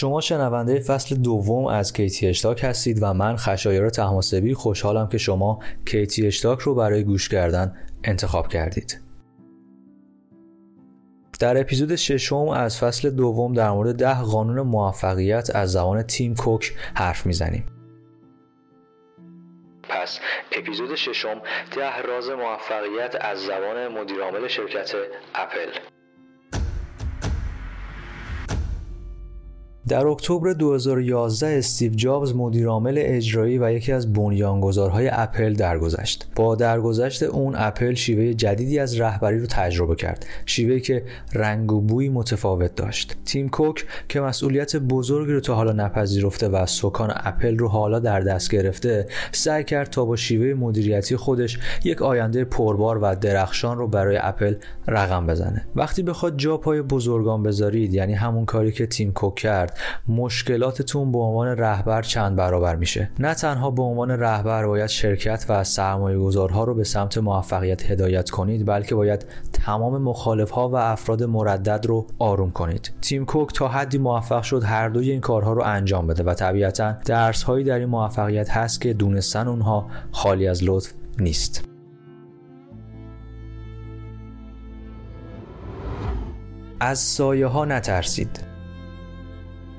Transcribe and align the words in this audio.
شما 0.00 0.20
شنونده 0.20 0.80
فصل 0.80 1.16
دوم 1.16 1.66
از 1.66 1.92
کیتی 1.92 2.26
اشتاک 2.26 2.64
هستید 2.64 2.98
و 3.02 3.14
من 3.14 3.36
خشایار 3.36 3.90
تماسبی 3.90 4.54
خوشحالم 4.54 5.08
که 5.08 5.18
شما 5.18 5.58
کیتی 5.86 6.26
اشتاک 6.26 6.60
رو 6.60 6.74
برای 6.74 7.04
گوش 7.04 7.28
کردن 7.28 7.76
انتخاب 8.04 8.48
کردید. 8.48 9.00
در 11.40 11.60
اپیزود 11.60 11.96
ششم 11.96 12.48
از 12.48 12.78
فصل 12.78 13.10
دوم 13.10 13.52
در 13.52 13.70
مورد 13.70 13.96
ده 13.96 14.20
قانون 14.20 14.60
موفقیت 14.60 15.50
از 15.54 15.72
زبان 15.72 16.02
تیم 16.02 16.34
کوک 16.34 16.72
حرف 16.94 17.26
می‌زنیم. 17.26 17.66
پس 19.82 20.20
اپیزود 20.52 20.94
ششم 20.94 21.42
ده 21.76 22.02
راز 22.02 22.28
موفقیت 22.28 23.16
از 23.20 23.38
زبان 23.38 23.88
مدیرعامل 23.88 24.48
شرکت 24.48 24.92
اپل. 25.34 25.99
در 29.90 30.06
اکتبر 30.06 30.52
2011 30.52 31.46
استیو 31.46 31.94
جابز 31.94 32.34
مدیرعامل 32.34 32.94
اجرایی 32.98 33.58
و 33.58 33.72
یکی 33.72 33.92
از 33.92 34.12
بنیانگذارهای 34.12 35.08
اپل 35.12 35.54
درگذشت. 35.54 36.28
با 36.36 36.54
درگذشت 36.54 37.22
اون 37.22 37.54
اپل 37.56 37.94
شیوه 37.94 38.34
جدیدی 38.34 38.78
از 38.78 39.00
رهبری 39.00 39.38
رو 39.38 39.46
تجربه 39.46 39.94
کرد. 39.94 40.26
شیوهی 40.46 40.80
که 40.80 41.02
رنگ 41.32 41.72
و 41.72 41.80
بوی 41.80 42.08
متفاوت 42.08 42.74
داشت. 42.74 43.16
تیم 43.24 43.48
کوک 43.48 43.86
که 44.08 44.20
مسئولیت 44.20 44.76
بزرگی 44.76 45.32
رو 45.32 45.40
تا 45.40 45.54
حالا 45.54 45.72
نپذیرفته 45.72 46.48
و 46.48 46.66
سکان 46.66 47.12
اپل 47.16 47.58
رو 47.58 47.68
حالا 47.68 47.98
در 47.98 48.20
دست 48.20 48.50
گرفته، 48.50 49.06
سعی 49.32 49.64
کرد 49.64 49.90
تا 49.90 50.04
با 50.04 50.16
شیوه 50.16 50.54
مدیریتی 50.54 51.16
خودش 51.16 51.58
یک 51.84 52.02
آینده 52.02 52.44
پربار 52.44 52.98
و 52.98 53.14
درخشان 53.14 53.78
رو 53.78 53.88
برای 53.88 54.18
اپل 54.22 54.54
رقم 54.88 55.26
بزنه. 55.26 55.66
وقتی 55.76 56.02
بخواد 56.02 56.36
جا 56.36 56.56
پای 56.56 56.82
بزرگان 56.82 57.42
بذارید 57.42 57.94
یعنی 57.94 58.14
همون 58.14 58.44
کاری 58.44 58.72
که 58.72 58.86
تیم 58.86 59.12
کوک 59.12 59.34
کرد 59.34 59.79
مشکلاتتون 60.08 61.12
به 61.12 61.18
عنوان 61.18 61.48
رهبر 61.48 62.02
چند 62.02 62.36
برابر 62.36 62.76
میشه؟ 62.76 63.10
نه 63.18 63.34
تنها 63.34 63.70
به 63.70 63.82
عنوان 63.82 64.10
رهبر 64.10 64.66
باید 64.66 64.86
شرکت 64.86 65.46
و 65.48 65.64
سرمایه 65.64 66.18
گذارها 66.18 66.64
رو 66.64 66.74
به 66.74 66.84
سمت 66.84 67.18
موفقیت 67.18 67.90
هدایت 67.90 68.30
کنید 68.30 68.66
بلکه 68.66 68.94
باید 68.94 69.26
تمام 69.52 70.02
مخالف 70.02 70.50
ها 70.50 70.68
و 70.68 70.76
افراد 70.76 71.22
مردد 71.22 71.86
رو 71.86 72.06
آروم 72.18 72.50
کنید. 72.50 72.92
تیم 73.00 73.24
کوک 73.24 73.52
تا 73.54 73.68
حدی 73.68 73.98
موفق 73.98 74.42
شد 74.42 74.62
هر 74.64 74.88
دوی 74.88 75.10
این 75.10 75.20
کارها 75.20 75.52
رو 75.52 75.62
انجام 75.62 76.06
بده 76.06 76.22
و 76.22 76.34
طبیعتا 76.34 76.92
درس 77.04 77.42
هایی 77.42 77.64
در 77.64 77.78
این 77.78 77.88
موفقیت 77.88 78.50
هست 78.50 78.80
که 78.80 78.92
دونستن 78.92 79.48
اونها 79.48 79.86
خالی 80.10 80.48
از 80.48 80.64
لطف 80.64 80.92
نیست. 81.18 81.64
از 86.80 86.98
سایه 86.98 87.46
ها 87.46 87.64
نترسید. 87.64 88.49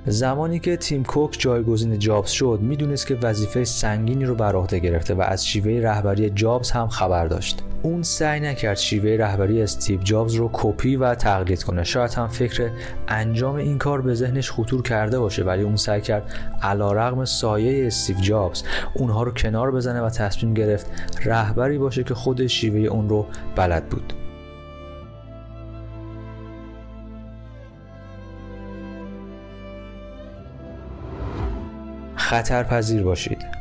زمانی 0.06 0.60
که 0.60 0.78
تیم 0.78 1.04
کوک 1.04 1.36
جایگزین 1.40 2.00
جابز 2.00 2.30
شد 2.30 2.60
می‌دونست 2.62 3.08
که 3.08 3.16
وظیفه 3.16 3.64
سنگینی 3.64 4.26
رو 4.26 4.36
بر 4.36 4.56
عهده 4.56 4.80
گرفته 4.80 5.14
و 5.14 5.22
از 5.22 5.48
شیوه 5.48 5.88
رهبری 5.88 6.30
جابز 6.30 6.72
هم 6.72 6.88
خبر 6.88 7.28
داشت. 7.28 7.64
اون 7.82 8.04
سعی 8.04 8.40
نکرد 8.40 8.78
شیوه 8.78 9.18
رهبری 9.20 9.62
استیو 9.62 10.02
جابز 10.02 10.34
رو 10.34 10.50
کپی 10.54 10.96
و 10.96 11.16
تقلید 11.16 11.64
کنه. 11.64 11.84
شاید 11.84 12.14
هم 12.14 12.28
فکر 12.28 12.70
انجام 13.08 13.56
این 13.56 13.78
کار 13.78 14.02
به 14.02 14.14
ذهنش 14.14 14.52
خطور 14.52 14.82
کرده 14.82 15.20
باشه 15.20 15.44
ولی 15.44 15.64
اون 15.64 15.76
سعی 15.76 16.02
کرد 16.02 16.34
علیرغم 16.62 17.26
سایه 17.26 17.88
استیو 17.88 18.18
جابز 18.20 18.64
اونها 18.94 19.24
رو 19.24 19.32
کنار 19.32 19.72
بزنه 19.72 20.02
و 20.02 20.10
تصمیم 20.10 20.54
گرفت 20.54 20.88
رهبری 21.26 21.78
باشه 21.78 22.04
که 22.04 22.14
خود 22.14 22.48
شیوه 22.48 22.80
اون 22.80 23.10
رو 23.10 23.26
بلد 23.56 23.90
بود. 23.90 24.14
خطر 32.32 32.64
پذیر 32.64 33.04
باشید. 33.04 33.61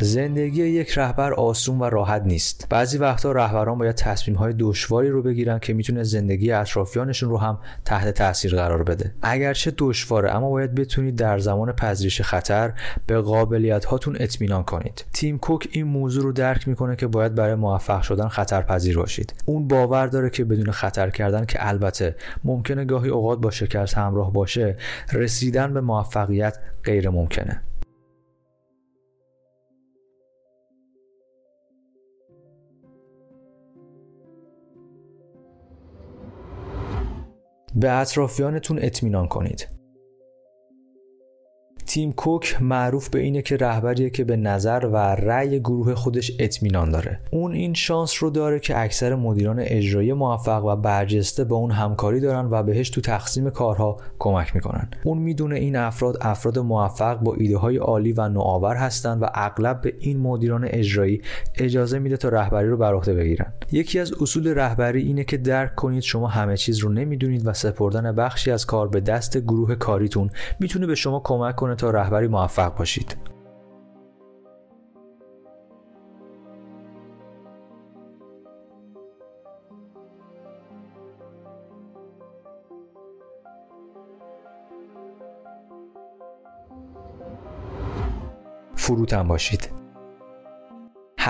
زندگی 0.00 0.62
یک 0.62 0.98
رهبر 0.98 1.34
آسون 1.34 1.78
و 1.78 1.84
راحت 1.84 2.22
نیست. 2.22 2.66
بعضی 2.70 2.98
وقتا 2.98 3.32
رهبران 3.32 3.78
باید 3.78 3.94
تصمیم 3.94 4.36
های 4.36 4.54
دشواری 4.58 5.08
رو 5.08 5.22
بگیرن 5.22 5.58
که 5.58 5.74
می‌تونه 5.74 6.02
زندگی 6.02 6.52
اطرافیانشون 6.52 7.30
رو 7.30 7.38
هم 7.38 7.58
تحت 7.84 8.08
تاثیر 8.08 8.56
قرار 8.56 8.82
بده. 8.82 9.14
اگرچه 9.22 9.72
دشواره 9.78 10.30
اما 10.30 10.50
باید 10.50 10.74
بتونید 10.74 11.16
در 11.16 11.38
زمان 11.38 11.72
پذیرش 11.72 12.20
خطر 12.20 12.72
به 13.06 13.20
قابلیت 13.20 13.84
هاتون 13.84 14.16
اطمینان 14.20 14.62
کنید. 14.62 15.04
تیم 15.12 15.38
کوک 15.38 15.68
این 15.70 15.86
موضوع 15.86 16.22
رو 16.22 16.32
درک 16.32 16.68
می‌کنه 16.68 16.96
که 16.96 17.06
باید 17.06 17.34
برای 17.34 17.54
موفق 17.54 18.02
شدن 18.02 18.28
خطر 18.28 18.62
پذیر 18.62 18.96
باشید. 18.98 19.34
اون 19.44 19.68
باور 19.68 20.06
داره 20.06 20.30
که 20.30 20.44
بدون 20.44 20.70
خطر 20.70 21.10
کردن 21.10 21.44
که 21.44 21.68
البته 21.68 22.16
ممکنه 22.44 22.84
گاهی 22.84 23.10
اوقات 23.10 23.40
با 23.40 23.50
شکست 23.50 23.94
همراه 23.94 24.32
باشه 24.32 24.76
رسیدن 25.12 25.74
به 25.74 25.80
موفقیت 25.80 26.58
غیر 26.84 27.10
ممکنه 27.10 27.62
به 37.74 37.90
اطرافیانتون 37.90 38.78
اطمینان 38.82 39.28
کنید. 39.28 39.79
تیم 41.90 42.12
کوک 42.12 42.56
معروف 42.60 43.08
به 43.08 43.18
اینه 43.18 43.42
که 43.42 43.56
رهبریه 43.56 44.10
که 44.10 44.24
به 44.24 44.36
نظر 44.36 44.88
و 44.92 44.96
رأی 44.96 45.60
گروه 45.60 45.94
خودش 45.94 46.32
اطمینان 46.38 46.90
داره. 46.90 47.20
اون 47.30 47.52
این 47.52 47.74
شانس 47.74 48.22
رو 48.22 48.30
داره 48.30 48.60
که 48.60 48.80
اکثر 48.80 49.14
مدیران 49.14 49.56
اجرایی 49.60 50.12
موفق 50.12 50.64
و 50.64 50.76
برجسته 50.76 51.44
با 51.44 51.56
اون 51.56 51.70
همکاری 51.70 52.20
دارن 52.20 52.48
و 52.50 52.62
بهش 52.62 52.90
تو 52.90 53.00
تقسیم 53.00 53.50
کارها 53.50 53.96
کمک 54.18 54.54
می‌کنن. 54.54 54.90
اون 55.04 55.18
می‌دونه 55.18 55.56
این 55.56 55.76
افراد 55.76 56.18
افراد 56.20 56.58
موفق 56.58 57.18
با 57.18 57.34
ایده 57.34 57.56
های 57.56 57.76
عالی 57.76 58.12
و 58.12 58.28
نوآور 58.28 58.76
هستن 58.76 59.18
و 59.18 59.26
اغلب 59.34 59.80
به 59.80 59.94
این 59.98 60.20
مدیران 60.20 60.64
اجرایی 60.64 61.22
اجازه 61.54 61.98
میده 61.98 62.16
تا 62.16 62.28
رهبری 62.28 62.68
رو 62.68 62.76
بر 62.76 62.94
عهده 62.94 63.14
بگیرن. 63.14 63.52
یکی 63.72 63.98
از 63.98 64.12
اصول 64.22 64.54
رهبری 64.54 65.02
اینه 65.02 65.24
که 65.24 65.36
درک 65.36 65.74
کنید 65.74 66.02
شما 66.02 66.26
همه 66.26 66.56
چیز 66.56 66.78
رو 66.78 66.88
نمی‌دونید 66.88 67.46
و 67.46 67.52
سپردن 67.52 68.12
بخشی 68.12 68.50
از 68.50 68.66
کار 68.66 68.88
به 68.88 69.00
دست 69.00 69.38
گروه 69.38 69.74
کاریتون 69.74 70.30
می‌تونه 70.60 70.86
به 70.86 70.94
شما 70.94 71.20
کمک 71.24 71.56
کنه 71.56 71.74
تا 71.80 71.90
رهبری 71.90 72.28
موفق 72.28 72.76
باشید. 72.76 73.16
فروتن 88.74 89.28
باشید. 89.28 89.79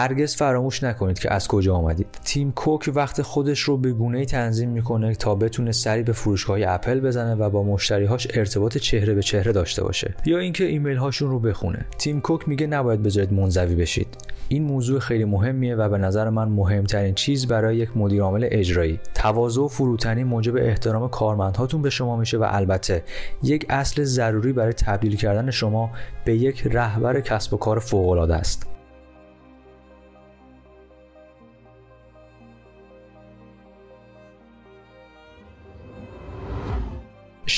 هرگز 0.00 0.37
فراموش 0.37 0.83
نکنید 0.83 1.19
که 1.19 1.33
از 1.33 1.49
کجا 1.49 1.75
آمدید. 1.75 2.06
تیم 2.25 2.53
کوک 2.53 2.91
وقت 2.94 3.22
خودش 3.22 3.61
رو 3.61 3.77
به 3.77 3.93
گونه 3.93 4.25
تنظیم 4.25 4.71
می‌کنه 4.71 5.15
تا 5.15 5.34
بتونه 5.34 5.72
سری 5.72 6.03
به 6.03 6.12
فروشگاه 6.12 6.59
اپل 6.66 7.00
بزنه 7.00 7.34
و 7.34 7.50
با 7.50 7.62
مشتریهاش 7.62 8.28
ارتباط 8.34 8.78
چهره 8.78 9.15
به 9.15 9.22
چهره 9.22 9.53
داشته 9.53 9.84
باشه. 9.84 10.15
یا 10.25 10.39
اینکه 10.39 10.65
ایمیل 10.65 10.97
هاشون 10.97 11.31
رو 11.31 11.39
بخونه. 11.39 11.87
تیم 11.99 12.21
کوک 12.21 12.49
میگه 12.49 12.66
نباید 12.66 13.03
بذارید 13.03 13.33
منزوی 13.33 13.75
بشید. 13.75 14.09
این 14.49 14.62
موضوع 14.62 15.00
خیلی 15.00 15.25
مهمیه 15.25 15.75
و 15.75 15.89
به 15.89 15.99
نظر 15.99 16.31
من 16.31 16.49
مهمترین 16.49 17.15
چیز 17.15 17.47
برای 17.47 17.77
یک 17.77 17.97
مدیر 17.97 18.22
عامل 18.22 18.49
اجرایی. 18.50 19.00
تواضع 19.15 19.60
و 19.60 19.69
فروتنی 19.69 20.25
موجب 20.25 20.56
احترام 20.56 21.09
کارمندهاتون 21.09 21.83
به 21.83 21.91
شما 21.91 22.16
میشه 22.16 22.39
و 22.39 22.47
البته 22.49 23.03
یک 23.43 23.66
اصل 23.69 24.05
ضروری 24.05 24.53
برای 24.53 24.72
تبدیل 24.72 25.16
کردن 25.16 25.50
شما 25.50 25.91
به 26.25 26.37
یک 26.37 26.66
رهبر 26.66 27.21
کسب 27.21 27.55
و 27.55 27.56
کار 27.56 27.78
فوق 27.78 28.09
العاده 28.09 28.34
است. 28.34 28.66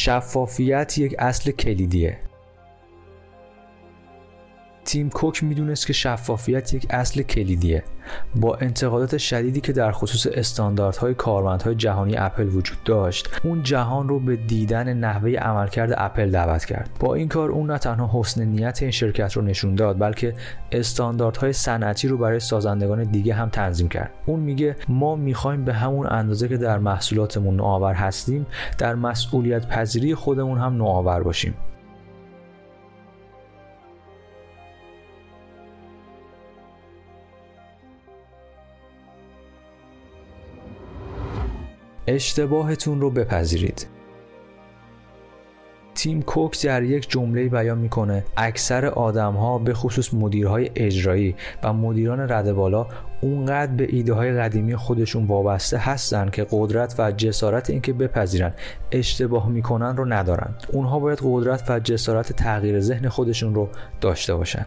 شفافیت 0.04 0.98
یک 0.98 1.14
اصل 1.18 1.50
کلیدیه. 1.50 2.18
تیم 4.92 5.10
کوک 5.10 5.44
می‌دونست 5.44 5.86
که 5.86 5.92
شفافیت 5.92 6.74
یک 6.74 6.86
اصل 6.90 7.22
کلیدیه. 7.22 7.84
با 8.34 8.54
انتقادات 8.54 9.18
شدیدی 9.18 9.60
که 9.60 9.72
در 9.72 9.92
خصوص 9.92 10.26
استانداردهای 10.34 11.14
کارمندهای 11.14 11.74
جهانی 11.74 12.16
اپل 12.16 12.46
وجود 12.46 12.82
داشت 12.84 13.28
اون 13.44 13.62
جهان 13.62 14.08
رو 14.08 14.20
به 14.20 14.36
دیدن 14.36 14.94
نحوه 14.94 15.30
عملکرد 15.30 15.94
اپل 15.96 16.30
دعوت 16.30 16.64
کرد. 16.64 16.90
با 17.00 17.14
این 17.14 17.28
کار 17.28 17.50
اون 17.50 17.70
نه 17.70 17.78
تنها 17.78 18.20
حسن 18.20 18.44
نیت 18.44 18.82
این 18.82 18.90
شرکت 18.90 19.32
رو 19.32 19.42
نشون 19.42 19.74
داد 19.74 19.98
بلکه 19.98 20.34
استانداردهای 20.72 21.52
صنعتی 21.52 22.08
رو 22.08 22.18
برای 22.18 22.40
سازندگان 22.40 23.02
دیگه 23.02 23.34
هم 23.34 23.48
تنظیم 23.48 23.88
کرد. 23.88 24.10
اون 24.26 24.40
میگه 24.40 24.76
ما 24.88 25.16
می‌خوایم 25.16 25.64
به 25.64 25.72
همون 25.74 26.06
اندازه 26.06 26.48
که 26.48 26.56
در 26.56 26.78
محصولاتمون 26.78 27.56
نوآور 27.56 27.94
هستیم 27.94 28.46
در 28.78 28.94
مسئولیت 28.94 29.66
پذیری 29.68 30.14
خودمون 30.14 30.58
هم 30.58 30.76
نوآور 30.76 31.22
باشیم. 31.22 31.54
اشتباهتون 42.06 43.00
رو 43.00 43.10
بپذیرید. 43.10 43.86
تیم 45.94 46.22
کوک 46.22 46.64
در 46.64 46.82
یک 46.82 47.10
جمله 47.10 47.48
بیان 47.48 47.78
می‌کنه 47.78 48.24
اکثر 48.36 48.86
آدم 48.86 49.32
ها 49.32 49.58
به 49.58 49.74
خصوص 49.74 50.14
مدیرهای 50.14 50.70
اجرایی 50.76 51.34
و 51.62 51.72
مدیران 51.72 52.32
رده 52.32 52.52
بالا 52.52 52.86
اونقدر 53.20 53.72
به 53.72 53.86
ایده 53.90 54.12
های 54.12 54.32
قدیمی 54.32 54.76
خودشون 54.76 55.26
وابسته 55.26 55.78
هستن 55.78 56.30
که 56.30 56.46
قدرت 56.50 56.94
و 56.98 57.12
جسارت 57.12 57.70
اینکه 57.70 57.92
بپذیرن 57.92 58.54
اشتباه 58.92 59.48
می‌کنن 59.48 59.96
رو 59.96 60.04
ندارن. 60.04 60.54
اونها 60.72 60.98
باید 60.98 61.18
قدرت 61.22 61.70
و 61.70 61.80
جسارت 61.80 62.32
تغییر 62.32 62.80
ذهن 62.80 63.08
خودشون 63.08 63.54
رو 63.54 63.68
داشته 64.00 64.34
باشن. 64.34 64.66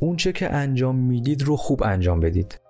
اونچه 0.00 0.32
که 0.32 0.52
انجام 0.52 0.96
می‌دید 0.96 1.42
رو 1.42 1.56
خوب 1.56 1.82
انجام 1.82 2.20
بدید. 2.20 2.60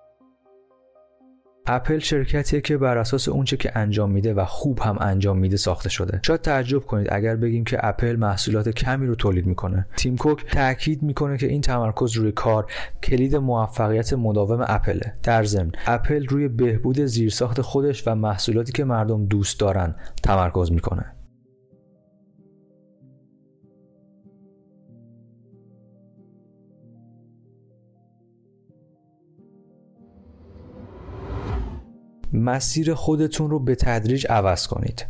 اپل 1.67 1.99
شرکتیه 1.99 2.61
که 2.61 2.77
بر 2.77 2.99
اساس 2.99 3.29
اونچه 3.29 3.57
که 3.57 3.79
انجام 3.79 4.11
میده 4.11 4.35
و 4.35 4.45
خوب 4.45 4.79
هم 4.79 4.97
انجام 5.01 5.39
میده 5.39 5.57
ساخته 5.57 5.89
شده. 5.89 6.21
شاید 6.23 6.41
تعجب 6.41 6.79
کنید 6.79 7.09
اگر 7.13 7.37
بگیم 7.37 7.65
که 7.65 7.79
اپل 7.87 8.17
محصولات 8.17 8.69
کمی 8.69 9.07
رو 9.07 9.15
تولید 9.15 9.47
می‌کنه. 9.47 9.87
تیم 9.97 10.17
کوک 10.17 10.47
تاکید 10.47 11.03
می‌کنه 11.03 11.39
که 11.39 11.47
این 11.47 11.61
تمرکز 11.61 12.13
روی 12.13 12.33
کار 12.33 12.67
کلید 13.03 13.37
موفقیت 13.37 14.13
مداوم 14.13 14.65
اپله. 14.69 15.13
در 15.23 15.45
ضمن 15.45 15.73
اپل 15.87 16.27
روی 16.27 16.49
بهبود 16.49 17.01
زیرساخت 17.01 17.61
خودش 17.61 18.09
و 18.09 18.15
محصولاتی 18.15 18.73
که 18.73 18.85
مردم 18.85 19.27
دوست 19.27 19.61
دارن 19.61 19.95
تمرکز 20.23 20.73
می‌کنه. 20.73 21.13
مسیر 32.33 32.95
خودتون 32.95 33.51
رو 33.51 33.59
به 33.59 33.75
تدریج 33.75 34.27
عوض 34.31 34.67
کنید. 34.67 35.07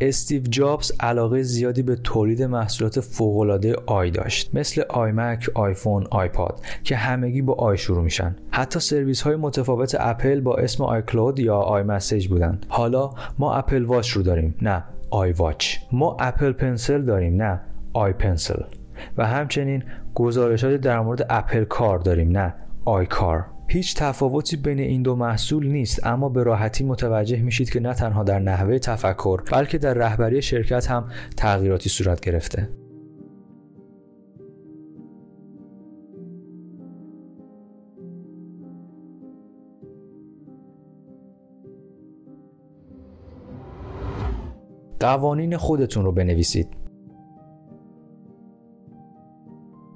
استیو 0.00 0.42
جابز 0.42 0.92
علاقه 1.00 1.42
زیادی 1.42 1.82
به 1.82 1.96
تولید 1.96 2.42
محصولات 2.42 3.00
فوق‌العاده 3.00 3.74
i 3.86 4.10
داشت 4.10 4.54
مثل 4.54 4.82
iMac، 4.88 5.50
iPhone، 5.54 6.06
iPod 6.10 6.60
که 6.84 6.96
همگی 6.96 7.42
با 7.42 7.52
i 7.52 7.78
شروع 7.78 8.02
میشن. 8.02 8.36
حتی 8.50 8.80
سرویس 8.80 9.22
های 9.22 9.36
متفاوت 9.36 9.96
اپل 10.00 10.40
با 10.40 10.56
اسم 10.56 10.84
iCloud 10.84 11.38
یا 11.38 11.56
iMessage 11.56 12.28
بودن. 12.28 12.60
حالا 12.68 13.10
ما 13.38 13.54
Apple 13.54 13.84
Watch 13.84 14.10
رو 14.10 14.22
داریم، 14.22 14.54
نه 14.62 14.84
iWatch. 15.10 15.76
ما 15.92 16.16
Apple 16.20 16.52
Pencil 16.52 17.02
داریم، 17.02 17.42
نه 17.42 17.60
iPencil. 17.92 18.62
و 19.16 19.26
همچنین 19.26 19.84
گزارشات 20.14 20.80
در 20.80 21.00
مورد 21.00 21.26
اپل 21.30 21.64
کار 21.64 21.98
داریم، 21.98 22.38
نه 22.38 22.54
آی 22.84 23.06
کار. 23.06 23.46
هیچ 23.68 23.96
تفاوتی 23.96 24.56
بین 24.56 24.78
این 24.78 25.02
دو 25.02 25.16
محصول 25.16 25.66
نیست 25.66 26.06
اما 26.06 26.28
به 26.28 26.42
راحتی 26.42 26.84
متوجه 26.84 27.42
میشید 27.42 27.70
که 27.70 27.80
نه 27.80 27.94
تنها 27.94 28.22
در 28.22 28.38
نحوه 28.38 28.78
تفکر 28.78 29.42
بلکه 29.52 29.78
در 29.78 29.94
رهبری 29.94 30.42
شرکت 30.42 30.90
هم 30.90 31.08
تغییراتی 31.36 31.88
صورت 31.88 32.20
گرفته. 32.20 32.68
قوانین 45.00 45.56
خودتون 45.56 46.04
رو 46.04 46.12
بنویسید. 46.12 46.81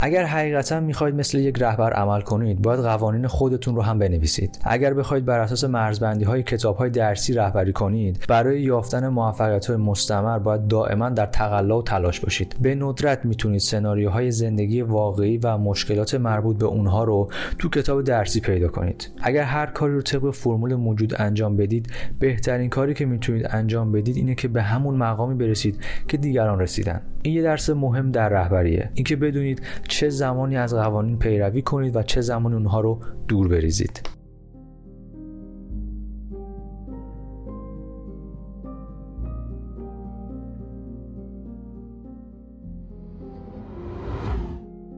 اگر 0.07 0.25
حقیقتا 0.25 0.81
می‌خواید 0.81 1.15
مثل 1.15 1.39
یک 1.39 1.63
رهبر 1.63 1.93
عمل 1.93 2.21
کنید 2.21 2.63
باید 2.63 2.81
قوانین 2.81 3.27
خودتون 3.27 3.77
رو 3.77 3.83
هم 3.83 3.99
بنویسید. 3.99 4.59
اگر 4.65 4.95
بخواید 4.95 5.25
بر 5.25 5.41
اساس 5.41 5.65
مرزبندی 5.65 6.25
های 6.25 6.43
کتاب 6.43 6.77
های 6.77 6.91
درسی 6.91 7.35
رهبری 7.35 7.73
کنید 7.73 8.25
برای 8.29 8.63
یافتن 8.63 9.09
موفقیت 9.09 9.67
های 9.67 9.77
مستمر 9.77 10.39
باید 10.39 10.67
دائما 10.67 11.11
در 11.11 11.27
تقلا 11.27 11.79
و 11.79 11.83
تلاش 11.83 12.21
باشید. 12.21 12.57
به 12.61 12.75
ندرت 12.75 13.25
می‌تونید 13.25 13.61
سناریوهای 13.61 14.31
زندگی 14.31 14.83
واقعی 14.83 15.39
و 15.39 15.59
مشکلات 15.59 16.15
مربوط 16.15 16.59
به 16.59 16.67
اونها 16.67 17.05
رو 17.05 17.31
تو 17.59 17.69
کتاب 17.69 18.03
درسی 18.03 18.41
پیدا 18.41 18.69
کنید. 18.69 19.11
اگر 19.23 19.43
هر 19.43 19.67
کاری 19.67 19.95
رو 19.95 20.03
طبق 20.03 20.31
فرمول 20.31 20.75
موجود 20.75 21.15
انجام 21.19 21.57
بدید 21.57 21.93
بهترین 22.19 22.71
کاری 22.71 22.95
که 22.95 23.07
می‌تونید 23.07 23.47
انجام 23.51 23.93
بدید 23.93 24.17
اینه 24.17 24.35
که 24.35 24.49
به 24.49 24.63
همون 24.63 24.95
مقامی 24.97 25.35
برسید 25.35 25.79
که 26.09 26.17
دیگران 26.17 26.61
رسیدن. 26.61 27.01
این 27.23 27.35
یه 27.35 27.43
درس 27.43 27.71
مهم 27.71 28.11
در 28.11 28.29
رهبریه. 28.29 28.91
اینکه 28.95 29.17
بدونید 29.17 29.63
چه 29.97 30.09
زمانی 30.09 30.57
از 30.57 30.75
قوانین 30.75 31.19
پیروی 31.19 31.63
کنید 31.63 31.97
و 31.97 32.03
چه 32.03 32.21
زمانی 32.21 32.55
اونها 32.55 32.81
رو 32.81 33.01
دور 33.29 33.49
بریزید. 33.49 34.09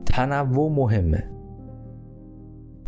تنوع 0.06 0.72
مهمه. 0.72 1.37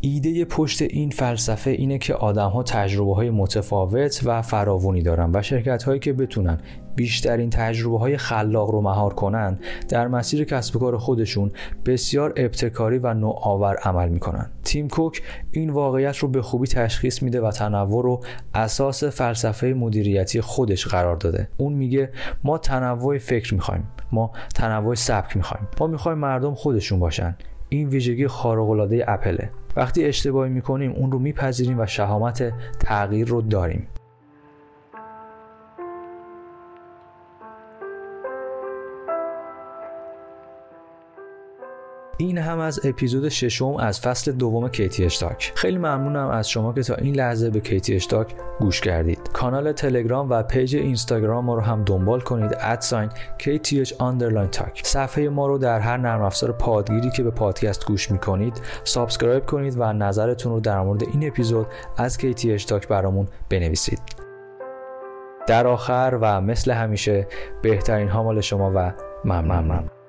ایده 0.01 0.45
پشت 0.45 0.83
این 0.83 1.11
فلسفه 1.11 1.71
اینه 1.71 1.99
که 1.99 2.15
آدم 2.15 2.49
ها 2.49 2.63
تجربه 2.63 3.15
های 3.15 3.31
متفاوت 3.31 4.21
و 4.25 4.43
فراوانی 4.43 5.03
دارن 5.03 5.31
و 5.35 5.43
شرکت 5.43 5.83
هایی 5.83 6.01
که 6.01 6.13
بتونن 6.13 6.59
بیشترین 6.95 7.51
تجربه 7.51 7.99
های 7.99 8.17
خلاق 8.17 8.71
رو 8.71 8.81
مهار 8.81 9.15
کنن 9.15 9.59
در 9.89 10.09
مسیر 10.09 10.45
کسب 10.45 10.79
کار 10.79 10.99
خودشون 10.99 11.51
بسیار 11.87 12.33
ابتکاری 12.37 12.99
و 12.99 13.15
نوآور 13.15 13.77
عمل 13.77 14.09
می‌کنن. 14.09 14.51
تیم 14.65 14.89
کوک 14.89 15.23
این 15.51 15.71
واقعیت 15.71 16.17
رو 16.17 16.29
به 16.29 16.43
خوبی 16.43 16.67
تشخیص 16.67 17.23
میده 17.23 17.41
و 17.41 17.51
تنوع 17.51 18.03
رو 18.03 18.21
اساس 18.55 19.05
فلسفه 19.05 19.67
مدیریتی 19.67 20.41
خودش 20.41 20.87
قرار 20.87 21.17
داده. 21.17 21.49
اون 21.57 21.73
میگه 21.73 22.11
ما 22.45 22.59
تنوع 22.59 23.19
فکر 23.19 23.55
می‌خوایم 23.55 23.89
ما 24.13 24.33
تنوع 24.55 24.95
سبک 24.95 25.37
می‌خوایم. 25.37 25.69
ما 25.81 25.87
می‌خوایم 25.87 26.19
مردم 26.19 26.55
خودشون 26.55 26.99
باشن. 26.99 27.37
این 27.73 27.89
ویژگی 27.89 28.27
خارق 28.29 28.69
اپله. 29.09 29.51
وقتی 29.77 30.05
اشتباهی 30.05 30.51
می‌کنیم 30.51 30.93
اون 30.93 31.13
رو 31.13 31.19
میپذیریم 31.19 31.81
و 31.81 31.87
شهامت 31.87 32.53
تغییر 32.81 33.29
رو 33.29 33.43
داریم. 33.43 33.87
این 42.21 42.39
هم 42.39 42.59
از 42.59 42.81
اپیزود 42.85 43.29
ششم 43.29 43.77
از 43.77 44.01
فصل 44.01 44.33
دوم 44.33 44.69
KTH 44.69 45.05
Talk. 45.05 45.53
خیلی 45.55 45.79
ممنونم 45.79 46.29
از 46.29 46.51
شما 46.51 46.73
که 46.73 46.83
تا 46.83 46.95
این 46.95 47.15
لحظه 47.15 47.51
به 47.51 47.61
KTH 47.61 47.95
Talk 47.95 48.35
گوش 48.59 48.81
کردید. 48.81 49.31
کانال 49.33 49.73
تلگرام 49.73 50.31
و 50.31 50.43
پیج 50.43 50.77
اینستاگرام 50.77 51.45
ما 51.45 51.55
رو 51.55 51.61
هم 51.61 51.85
دنبال 51.85 52.21
کنید. 52.21 52.57
at 52.61 52.77
sign 52.77 53.11
KTH 53.39 53.89
underline 53.89 54.59
talk 54.59 54.83
صفحه 54.83 55.29
ما 55.29 55.47
رو 55.47 55.59
در 55.59 55.81
هر 55.81 55.97
نرم 55.97 56.23
افزار 56.23 56.53
پادگیری 56.53 57.11
که 57.11 57.23
به 57.23 57.31
پادکست 57.31 57.87
گوش 57.87 58.11
می‌کنید 58.11 58.61
subscribe 58.85 59.47
کنید 59.47 59.75
و 59.79 59.93
نظرتون 59.93 60.53
رو 60.53 60.61
در 60.61 60.81
مورد 60.81 61.03
این 61.03 61.29
اپیزود 61.29 61.67
از 61.97 62.19
KTH 62.19 62.47
اشتاک 62.47 62.89
برامون 62.89 63.29
بنویسید. 63.49 64.01
در 65.47 65.67
آخر 65.67 66.19
و 66.21 66.41
مثل 66.41 66.71
همیشه 66.71 67.27
بهترین 67.63 68.09
ها 68.09 68.23
مال 68.23 68.41
شما 68.41 68.73
و 68.75 68.93
ممنونم. 69.25 70.00